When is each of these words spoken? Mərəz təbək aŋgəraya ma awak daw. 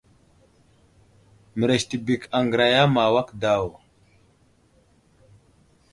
Mərəz 1.59 1.83
təbək 1.91 2.23
aŋgəraya 2.37 2.83
ma 2.93 3.03
awak 3.09 3.29
daw. 3.43 3.65